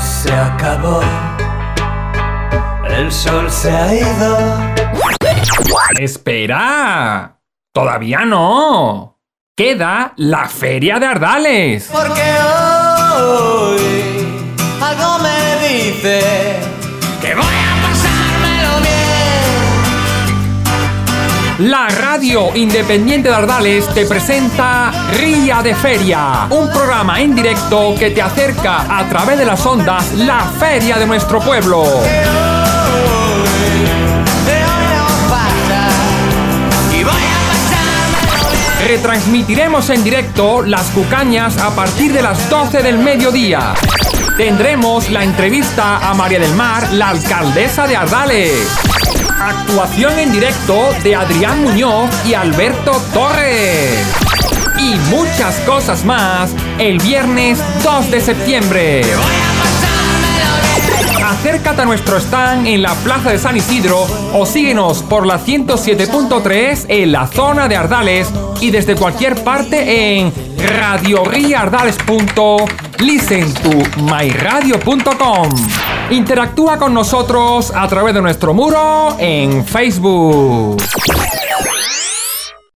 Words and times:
se 0.00 0.32
acabó. 0.32 1.00
El 2.88 3.10
sol 3.10 3.50
se 3.50 3.70
ha 3.70 3.94
ido. 3.94 4.58
¡Espera! 5.98 7.38
¡Todavía 7.72 8.24
no! 8.24 9.18
¡Queda 9.56 10.12
la 10.16 10.46
Feria 10.48 10.98
de 10.98 11.06
Ardales! 11.06 11.90
Porque 11.92 12.24
hoy 13.16 14.16
algo 14.82 15.18
me 15.22 15.66
dice 15.68 16.75
La 21.58 21.86
radio 21.88 22.50
independiente 22.54 23.30
de 23.30 23.34
Ardales 23.34 23.88
te 23.94 24.04
presenta 24.04 24.92
Ría 25.18 25.62
de 25.62 25.74
Feria, 25.74 26.46
un 26.50 26.70
programa 26.70 27.18
en 27.22 27.34
directo 27.34 27.94
que 27.98 28.10
te 28.10 28.20
acerca 28.20 28.82
a 28.94 29.08
través 29.08 29.38
de 29.38 29.46
las 29.46 29.64
ondas 29.64 30.12
la 30.16 30.40
feria 30.42 30.98
de 30.98 31.06
nuestro 31.06 31.40
pueblo. 31.40 31.82
Retransmitiremos 38.86 39.88
en 39.88 40.04
directo 40.04 40.62
las 40.62 40.86
cucañas 40.90 41.56
a 41.56 41.70
partir 41.74 42.12
de 42.12 42.20
las 42.20 42.50
12 42.50 42.82
del 42.82 42.98
mediodía. 42.98 43.72
Tendremos 44.36 45.08
la 45.10 45.24
entrevista 45.24 46.06
a 46.06 46.12
María 46.12 46.38
del 46.38 46.54
Mar, 46.54 46.92
la 46.92 47.08
alcaldesa 47.08 47.86
de 47.86 47.96
Ardales 47.96 48.78
actuación 49.48 50.18
en 50.18 50.32
directo 50.32 50.88
de 51.04 51.14
Adrián 51.14 51.62
Muñoz 51.62 52.10
y 52.26 52.32
Alberto 52.34 53.00
Torres. 53.14 54.04
Y 54.78 54.94
muchas 55.14 55.56
cosas 55.64 56.04
más 56.04 56.50
el 56.78 56.98
viernes 56.98 57.58
2 57.84 58.10
de 58.10 58.20
septiembre. 58.20 59.00
Acércate 61.24 61.80
a 61.82 61.84
nuestro 61.84 62.16
stand 62.18 62.66
en 62.66 62.82
la 62.82 62.92
Plaza 62.96 63.30
de 63.30 63.38
San 63.38 63.56
Isidro 63.56 64.06
o 64.32 64.44
síguenos 64.46 65.02
por 65.04 65.24
la 65.26 65.38
107.3 65.40 66.86
en 66.88 67.12
la 67.12 67.26
zona 67.26 67.66
de 67.68 67.76
Ardales 67.76 68.28
y 68.60 68.70
desde 68.70 68.94
cualquier 68.96 69.42
parte 69.42 70.18
en 70.18 70.32
myradio.com. 70.56 72.68
Interactúa 76.10 76.78
con 76.78 76.94
nosotros 76.94 77.72
a 77.74 77.86
través 77.88 78.14
de 78.14 78.22
nuestro 78.22 78.54
muro 78.54 79.16
en 79.18 79.64
Facebook. 79.64 80.76